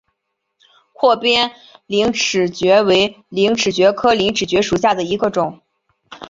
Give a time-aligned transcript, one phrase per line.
[0.93, 1.51] 阔边
[1.85, 5.61] 陵齿蕨为陵齿蕨科陵齿蕨属下的一个种。